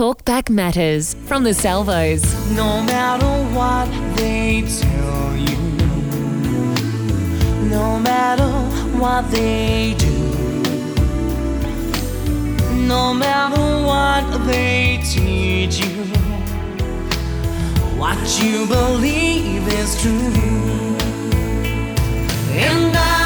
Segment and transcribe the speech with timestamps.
[0.00, 2.22] Talkback Matters from the Salvos.
[2.56, 3.86] No matter what
[4.16, 5.58] they tell you,
[7.68, 8.48] no matter
[8.98, 10.08] what they do,
[12.88, 16.04] no matter what they teach you,
[17.98, 20.96] what you believe is true.
[22.56, 23.19] And I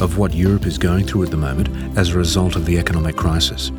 [0.00, 3.16] of what Europe is going through at the moment as a result of the economic
[3.16, 3.70] crisis?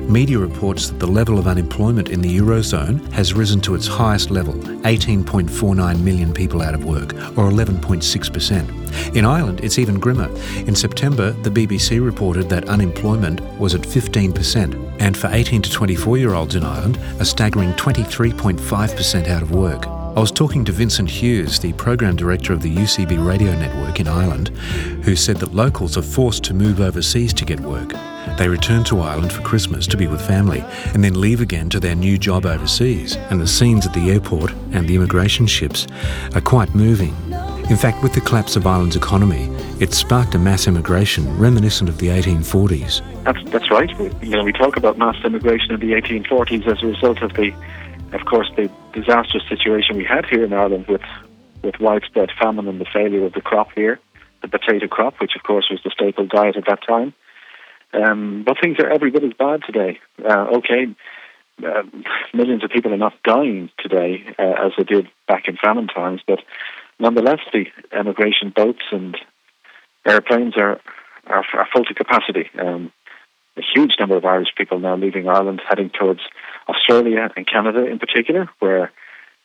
[0.00, 4.30] Media reports that the level of unemployment in the Eurozone has risen to its highest
[4.30, 9.16] level 18.49 million people out of work, or 11.6%.
[9.16, 10.28] In Ireland, it's even grimmer.
[10.66, 16.18] In September, the BBC reported that unemployment was at 15%, and for 18 to 24
[16.18, 19.99] year olds in Ireland, a staggering 23.5% out of work.
[20.16, 24.08] I was talking to Vincent Hughes, the program director of the UCB radio network in
[24.08, 24.48] Ireland,
[25.04, 27.94] who said that locals are forced to move overseas to get work.
[28.36, 31.80] They return to Ireland for Christmas to be with family and then leave again to
[31.80, 33.16] their new job overseas.
[33.30, 35.86] And the scenes at the airport and the immigration ships
[36.34, 37.14] are quite moving.
[37.70, 41.98] In fact, with the collapse of Ireland's economy, it sparked a mass immigration reminiscent of
[41.98, 43.00] the 1840s.
[43.22, 43.88] That's that's right.
[44.22, 47.54] You know, we talk about mass immigration in the 1840s as a result of the,
[48.12, 51.02] of course, the disastrous situation we had here in Ireland with
[51.62, 54.00] with widespread famine and the failure of the crop here,
[54.40, 57.12] the potato crop, which of course was the staple diet at that time.
[57.92, 59.98] Um, but things are every bit as bad today.
[60.24, 60.86] Uh, okay,
[61.62, 61.82] uh,
[62.32, 66.22] millions of people are not dying today uh, as they did back in famine times,
[66.26, 66.38] but
[66.98, 69.16] nonetheless, the emigration boats and
[70.06, 70.80] airplanes are
[71.26, 72.48] are, are full to capacity.
[72.58, 72.92] Um,
[73.56, 76.20] a huge number of Irish people now leaving Ireland, heading towards
[76.68, 78.92] Australia and Canada in particular, where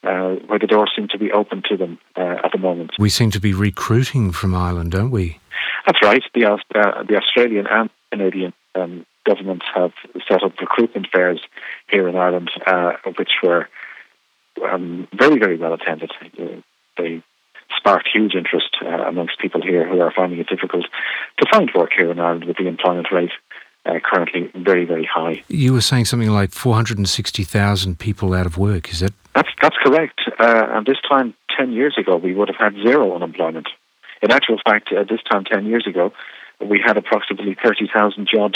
[0.04, 2.92] uh, where the doors seem to be open to them uh, at the moment.
[3.00, 5.40] We seem to be recruiting from Ireland, don't we?
[5.86, 6.24] That's right.
[6.34, 9.92] The uh, the Australian and Canadian um, governments have
[10.28, 11.42] set up recruitment fairs
[11.90, 13.68] here in Ireland, uh, which were
[14.64, 16.12] um, very very well attended.
[16.40, 16.62] Uh,
[16.98, 17.24] they
[17.76, 20.86] sparked huge interest uh, amongst people here who are finding it difficult
[21.40, 23.32] to find work here in Ireland with the employment rate
[23.86, 25.44] uh, currently very, very high.
[25.48, 29.14] You were saying something like 460,000 people out of work, is that?
[29.34, 30.22] That's, that's correct.
[30.40, 33.68] Uh, and this time, 10 years ago, we would have had zero unemployment.
[34.22, 36.12] In actual fact, uh, this time, 10 years ago,
[36.66, 38.56] we had approximately 30,000 jobs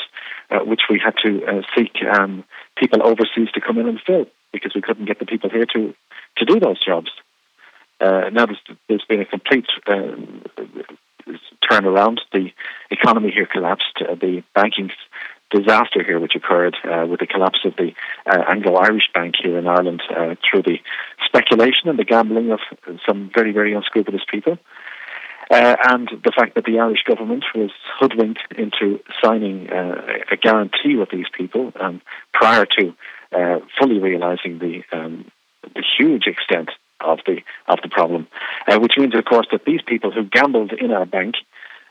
[0.49, 2.43] uh, which we had to uh, seek um,
[2.75, 5.93] people overseas to come in and fill because we couldn't get the people here to,
[6.37, 7.11] to do those jobs.
[8.01, 10.15] Uh, now there's, there's been a complete uh,
[11.69, 12.19] turnaround.
[12.31, 12.49] The
[12.89, 14.01] economy here collapsed.
[14.01, 14.89] Uh, the banking
[15.51, 17.93] disaster here, which occurred uh, with the collapse of the
[18.25, 20.77] uh, Anglo-Irish Bank here in Ireland uh, through the
[21.25, 22.59] speculation and the gambling of
[23.07, 24.57] some very, very unscrupulous people.
[25.51, 29.95] Uh, and the fact that the Irish government was hoodwinked into signing uh,
[30.31, 32.01] a guarantee with these people um,
[32.33, 32.93] prior to
[33.31, 35.31] uh, fully realizing the um,
[35.75, 36.69] the huge extent
[37.01, 37.37] of the
[37.67, 38.27] of the problem,
[38.67, 41.35] uh, which means, of course, that these people who gambled in our bank,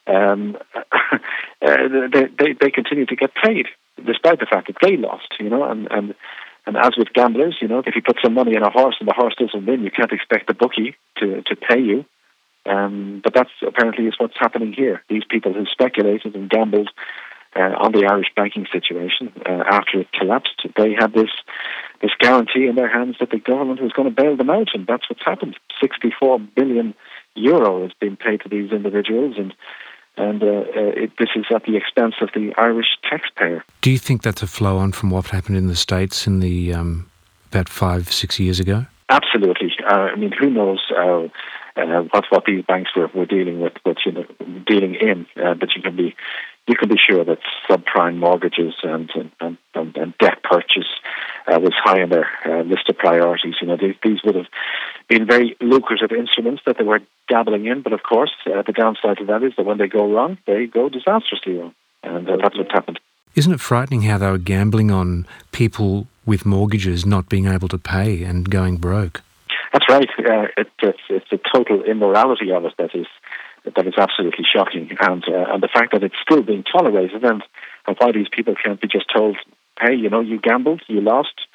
[0.08, 1.18] um, uh,
[1.60, 3.66] they, they they continue to get paid
[4.04, 5.34] despite the fact that they lost.
[5.38, 6.14] You know, and and
[6.66, 9.08] and as with gamblers, you know, if you put some money in a horse and
[9.08, 12.04] the horse doesn't win, you can't expect the bookie to to pay you.
[12.66, 15.02] Um, but that's apparently is what's happening here.
[15.08, 16.90] These people who speculated and gambled
[17.56, 21.30] uh, on the Irish banking situation uh, after it collapsed, they had this
[22.02, 24.86] this guarantee in their hands that the government was going to bail them out, and
[24.86, 25.56] that's what's happened.
[25.80, 26.94] Sixty-four billion
[27.34, 29.54] euro has been paid to these individuals, and
[30.18, 33.64] and uh, uh, it, this is at the expense of the Irish taxpayer.
[33.80, 36.74] Do you think that's a flow on from what happened in the states in the
[36.74, 37.10] um,
[37.50, 38.86] about five six years ago?
[39.08, 39.72] Absolutely.
[39.84, 41.28] Uh, I mean, who knows uh,
[41.76, 44.24] uh, what what these banks were, were dealing with, but you know,
[44.66, 45.26] dealing in.
[45.42, 46.14] Uh, but you can be
[46.68, 49.10] you can be sure that subprime mortgages and
[49.40, 50.88] and, and, and debt purchase
[51.46, 53.54] uh, was high on their uh, list of priorities.
[53.60, 54.46] You know, these, these would have
[55.08, 57.82] been very lucrative instruments that they were dabbling in.
[57.82, 60.66] But of course, uh, the downside to that is that when they go wrong, they
[60.66, 63.00] go disastrously wrong, and uh, that's what happened.
[63.34, 67.78] Isn't it frightening how they were gambling on people with mortgages not being able to
[67.78, 69.22] pay and going broke?
[69.72, 70.08] That's right.
[70.18, 73.06] Uh, it, it's, it's the total immorality of it that is
[73.64, 77.42] that is absolutely shocking, and uh, and the fact that it's still being tolerated, and,
[77.86, 79.36] and why these people can't be just told,
[79.80, 81.46] hey, you know, you gambled, you lost,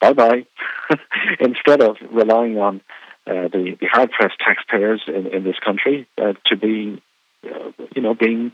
[0.00, 0.46] bye bye,
[1.40, 2.80] instead of relying on
[3.26, 7.00] uh, the, the hard pressed taxpayers in, in this country uh, to be,
[7.44, 8.52] uh, you know, being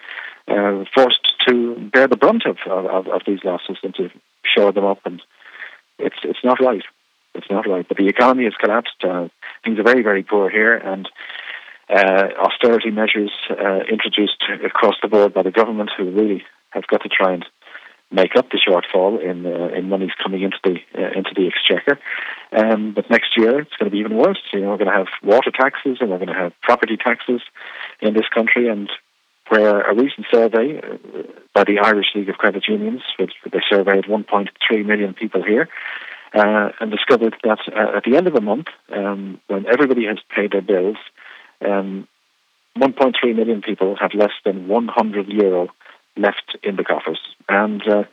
[0.48, 4.10] uh, forced to bear the brunt of, of, of these losses and to
[4.44, 4.98] shore them up.
[5.04, 5.22] And
[5.98, 6.82] it's it's not right.
[7.34, 7.86] It's not right.
[7.86, 9.02] But the economy has collapsed.
[9.02, 9.28] Uh,
[9.64, 11.08] things are very very poor here, and
[11.90, 17.02] uh, austerity measures uh, introduced across the board by the government, who really have got
[17.02, 17.44] to try and
[18.10, 21.98] make up the shortfall in uh, in monies coming into the uh, into the exchequer.
[22.52, 24.40] Um, but next year it's going to be even worse.
[24.52, 27.40] You know, we're going to have water taxes and we're going to have property taxes
[28.00, 28.68] in this country.
[28.68, 28.90] And
[29.48, 30.96] where a recent survey uh,
[31.52, 35.68] by the Irish League of Credit Unions, which they surveyed 1.3 million people here.
[36.34, 40.18] Uh, and discovered that uh, at the end of the month, um, when everybody has
[40.34, 40.96] paid their bills,
[41.64, 42.08] um,
[42.78, 45.68] 1.3 million people have less than 100 euro
[46.16, 47.20] left in the coffers.
[47.48, 48.04] And uh,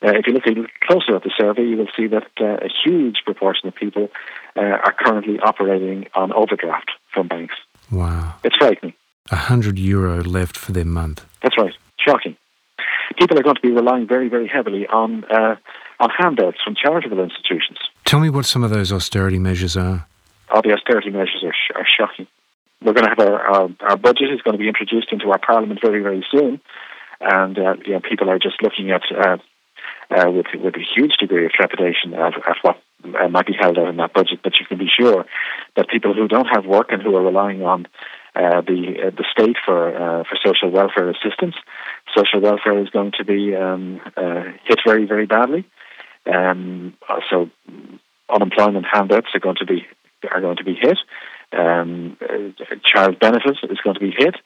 [0.00, 2.64] uh, if you look a little closer at the survey, you will see that uh,
[2.64, 4.08] a huge proportion of people
[4.56, 7.54] uh, are currently operating on overdraft from banks.
[7.90, 8.34] Wow.
[8.44, 8.94] It's frightening.
[9.30, 11.24] Hundred euro left for their month.
[11.42, 11.74] That's right.
[11.98, 12.36] Shocking.
[13.18, 15.56] People are going to be relying very, very heavily on uh,
[16.00, 17.78] on handouts from charitable institutions.
[18.04, 20.06] Tell me what some of those austerity measures are.
[20.50, 22.26] All the austerity measures are, sh- are shocking.
[22.82, 25.38] We're going to have our, our, our budget is going to be introduced into our
[25.38, 26.60] parliament very, very soon
[27.20, 29.38] and uh, you know, people are just looking at uh,
[30.10, 32.80] uh, with with a huge degree of trepidation at, at what
[33.30, 34.40] might be held out in that budget.
[34.42, 35.24] But you can be sure
[35.76, 37.86] that people who don't have work and who are relying on
[38.34, 41.56] uh, the uh, the state for uh, for social welfare assistance,
[42.16, 45.64] social welfare is going to be um, uh, hit very very badly.
[46.26, 46.94] Um,
[47.30, 47.50] so
[48.28, 49.86] unemployment handouts are going to be
[50.30, 50.98] are going to be hit.
[51.50, 54.36] Um, uh, child benefits is going to be hit.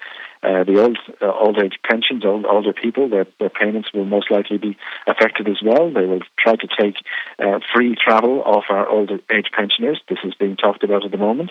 [0.43, 4.31] Uh, the old uh, old age pensions, old, older people, their, their payments will most
[4.31, 4.77] likely be
[5.07, 5.93] affected as well.
[5.93, 6.97] They will try to take
[7.39, 10.01] uh, free travel off our older age pensioners.
[10.09, 11.51] This is being talked about at the moment.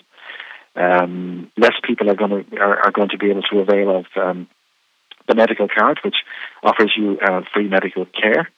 [0.76, 4.06] Um, less people are going to are, are, going to be able to avail of
[4.16, 4.48] um,
[5.28, 6.16] the medical card, which
[6.64, 8.50] offers you uh, free medical care.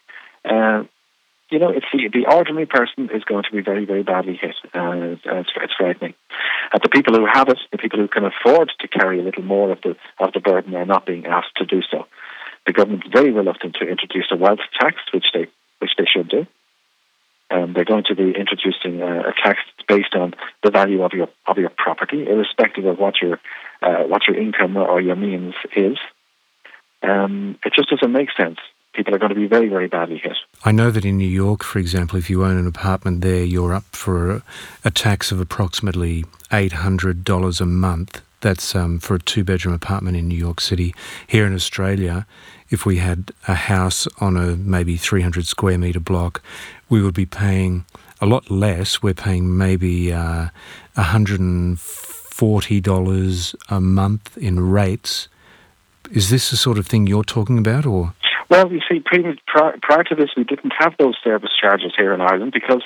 [1.54, 4.56] Uh, you know, the, the ordinary person is going to be very, very badly hit.
[4.74, 6.14] Uh, it's, it's frightening.
[6.72, 9.44] And the people who have it, the people who can afford to carry a little
[9.44, 12.06] more of the of the burden, are not being asked to do so.
[12.66, 15.48] The government is very reluctant to introduce a wealth tax, which they
[15.80, 16.46] which they should do.
[17.52, 20.34] Um, they're going to be introducing a, a tax based on
[20.64, 23.40] the value of your of your property, irrespective of what your
[23.82, 25.98] uh, what your income or your means is.
[27.04, 28.60] Um, it just doesn't make sense
[28.94, 30.38] people are going to be very, very badly hit.
[30.64, 33.74] I know that in New York, for example, if you own an apartment there, you're
[33.74, 34.44] up for
[34.84, 38.22] a, tax of approximately $800 a month.
[38.42, 40.94] That's um, for a two bedroom apartment in New York City.
[41.28, 42.26] Here in Australia,
[42.70, 46.42] if we had a house on a maybe 300 square metre block,
[46.90, 47.86] we would be paying
[48.22, 49.02] a lot less.
[49.02, 50.50] We're paying maybe uh,
[50.98, 55.28] $140 a month in rates.
[56.12, 58.14] Is this the sort of thing you're talking about, or?
[58.54, 62.22] Well, you see, prior, prior to this, we didn't have those service charges here in
[62.22, 62.84] Ireland because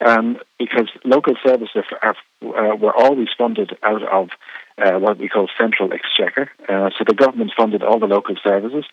[0.00, 4.30] um, because local services uh, were always funded out of
[4.78, 6.50] uh, what we call central exchequer.
[6.66, 8.86] Uh, so the government funded all the local services,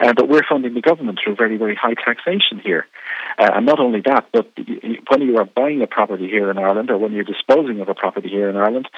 [0.00, 2.86] uh, but we're funding the government through very, very high taxation here.
[3.36, 4.50] Uh, and not only that, but
[5.10, 7.94] when you are buying a property here in Ireland or when you're disposing of a
[7.94, 8.88] property here in Ireland,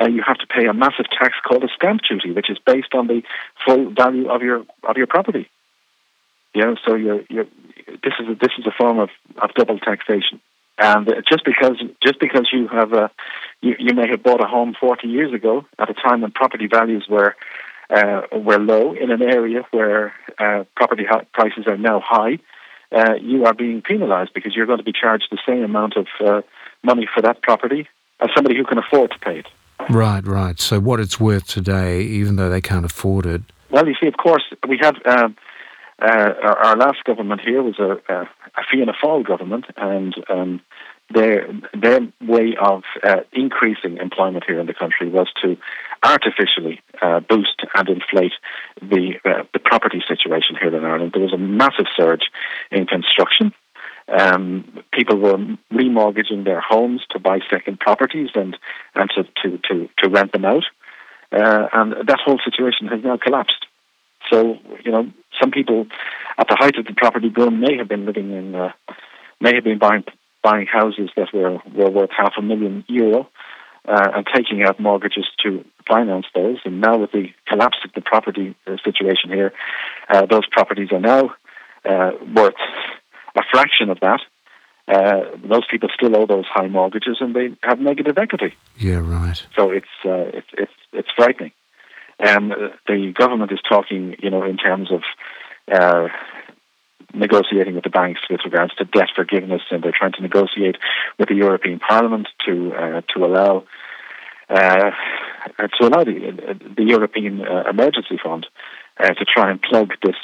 [0.00, 2.94] uh, you have to pay a massive tax called a stamp duty, which is based
[2.94, 3.22] on the
[3.66, 5.50] full value of your of your property.
[6.56, 7.44] You know, so you're, you're,
[7.86, 9.10] this is a, this is a form of,
[9.42, 10.40] of double taxation.
[10.78, 13.10] And just because just because you have a,
[13.60, 16.66] you, you may have bought a home 40 years ago at a time when property
[16.66, 17.36] values were
[17.90, 22.38] uh, were low in an area where uh, property prices are now high,
[22.90, 26.06] uh, you are being penalised because you're going to be charged the same amount of
[26.24, 26.40] uh,
[26.82, 27.86] money for that property
[28.20, 29.46] as somebody who can afford to pay it.
[29.90, 30.58] Right, right.
[30.58, 33.42] So what it's worth today, even though they can't afford it.
[33.70, 35.36] Well, you see, of course, we have um,
[36.00, 40.60] uh, our, our, last government here was a, a, a Fianna Fáil government, and um,
[41.12, 45.56] their their way of uh, increasing employment here in the country was to
[46.02, 48.32] artificially uh, boost and inflate
[48.80, 51.12] the uh, the property situation here in Ireland.
[51.14, 52.30] There was a massive surge
[52.70, 53.52] in construction.
[54.08, 55.38] Um, people were
[55.72, 58.56] remortgaging their homes to buy second properties and
[58.94, 60.64] and to to to, to rent them out,
[61.32, 63.65] uh, and that whole situation has now collapsed.
[64.30, 65.86] So, you know, some people
[66.38, 68.72] at the height of the property boom may have been living in, uh,
[69.40, 70.04] may have been buying
[70.42, 73.28] buying houses that were, were worth half a million euro
[73.88, 76.58] uh, and taking out mortgages to finance those.
[76.64, 79.52] And now, with the collapse of the property uh, situation here,
[80.08, 81.34] uh, those properties are now
[81.84, 82.54] uh, worth
[83.36, 84.20] a fraction of that.
[84.88, 88.54] Uh, those people still owe those high mortgages, and they have negative equity.
[88.78, 89.44] Yeah, right.
[89.56, 91.50] So it's uh, it's it's it's frightening.
[92.24, 92.52] Um,
[92.86, 95.02] the government is talking, you know, in terms of
[95.70, 96.08] uh,
[97.14, 100.76] negotiating with the banks with regards to debt forgiveness, and they're trying to negotiate
[101.18, 103.64] with the European Parliament to uh, to allow
[104.48, 104.90] uh,
[105.58, 108.46] to allow the, the European uh, Emergency Fund
[108.98, 110.16] uh, to try and plug this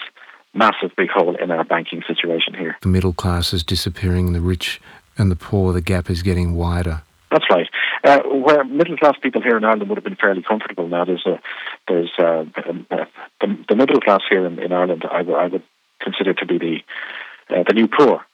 [0.54, 2.76] massive big hole in our banking situation here.
[2.82, 4.80] The middle class is disappearing, the rich
[5.18, 7.02] and the poor, the gap is getting wider.
[7.32, 7.68] That's right.
[8.04, 11.26] Uh, where middle class people here in Ireland would have been fairly comfortable now, there's
[11.26, 11.40] a
[11.88, 13.06] there's uh, um, uh,
[13.40, 15.04] the, the middle class here in, in Ireland.
[15.10, 15.62] I, w- I would
[16.00, 18.24] consider to be the uh, the new poor,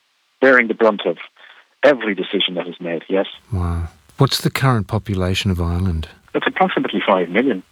[0.40, 1.18] bearing the brunt of
[1.84, 3.04] every decision that is made.
[3.08, 3.26] Yes.
[3.52, 3.88] Wow.
[4.18, 6.08] What's the current population of Ireland?
[6.34, 7.62] It's approximately five million.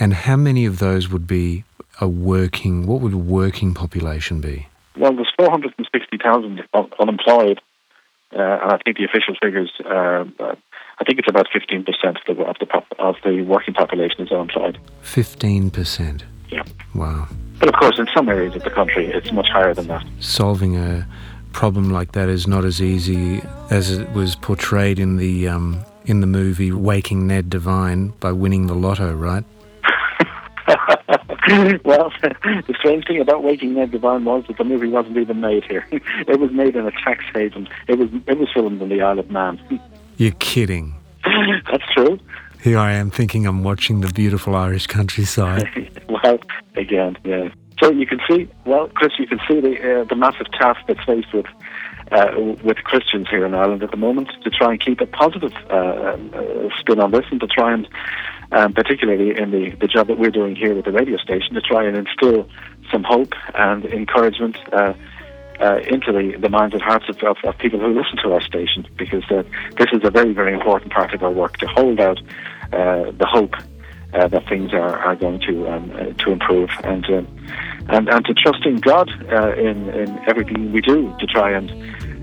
[0.00, 1.64] And how many of those would be
[2.00, 2.86] a working?
[2.86, 4.66] What would a working population be?
[4.96, 6.62] Well, there's 460,000
[6.98, 7.60] unemployed,
[8.34, 9.70] uh, and I think the official figures.
[9.84, 10.24] Uh,
[11.02, 11.84] I think it's about 15%
[12.28, 14.78] of the of the, pop, of the working population is unemployed.
[15.02, 16.22] 15%.
[16.48, 16.62] Yeah.
[16.94, 17.26] Wow.
[17.58, 20.06] But of course, in some areas of the country, it's much higher than that.
[20.20, 21.08] Solving a
[21.52, 26.20] problem like that is not as easy as it was portrayed in the um, in
[26.20, 29.42] the movie Waking Ned Devine by winning the lotto, right?
[31.84, 35.64] well, the strange thing about Waking Ned Devine was that the movie wasn't even made
[35.64, 35.84] here.
[35.90, 37.68] it was made in a tax haven.
[37.88, 39.60] It was it was filmed in the Isle of Man.
[40.16, 40.94] You're kidding.
[41.70, 42.18] That's true.
[42.62, 45.90] Here I am thinking I'm watching the beautiful Irish countryside.
[46.08, 46.38] well,
[46.76, 47.48] again, yeah.
[47.82, 51.02] So you can see, well, Chris, you can see the uh, the massive task that's
[51.04, 51.46] faced with
[52.12, 55.52] uh, with Christians here in Ireland at the moment to try and keep a positive
[55.70, 57.88] uh, uh, spin on this and to try and,
[58.52, 61.60] um, particularly in the, the job that we're doing here with the radio station, to
[61.60, 62.48] try and instill
[62.90, 64.56] some hope and encouragement
[65.60, 68.32] uh, uh, into the, the minds and hearts of, of, of, people who listen to
[68.32, 69.42] our station because uh,
[69.78, 72.18] this is a very, very important part of our work to hold out
[72.70, 73.54] the hope
[74.12, 78.76] that things are, are going to um, to improve and and and to trust in
[78.76, 79.08] God
[79.58, 81.70] in in everything we do to try and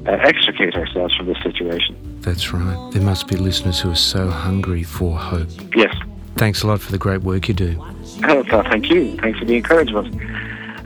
[0.07, 1.95] uh, extricate ourselves from this situation.
[2.21, 2.91] That's right.
[2.91, 5.50] There must be listeners who are so hungry for hope.
[5.75, 5.95] Yes.
[6.36, 7.83] Thanks a lot for the great work you do.
[8.21, 9.15] Oh, thank you.
[9.17, 10.13] Thanks for the encouragement.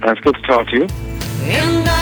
[0.03, 1.93] Uh, it's good to talk to you.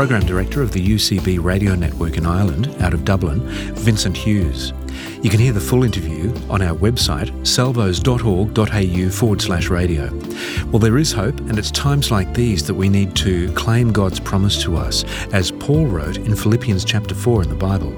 [0.00, 3.40] Program Director of the UCB Radio Network in Ireland, out of Dublin,
[3.74, 4.72] Vincent Hughes.
[5.20, 10.08] You can hear the full interview on our website, salvos.org.au forward slash radio.
[10.68, 14.20] Well, there is hope, and it's times like these that we need to claim God's
[14.20, 15.04] promise to us,
[15.34, 17.92] as Paul wrote in Philippians chapter 4 in the Bible.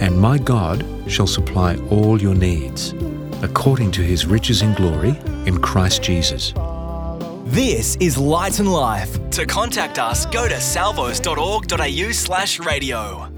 [0.00, 2.94] And my God shall supply all your needs,
[3.42, 5.10] according to his riches in glory
[5.44, 6.54] in Christ Jesus.
[7.54, 9.30] This is Light and Life.
[9.30, 13.33] To contact us, go to salvos.org.au slash radio.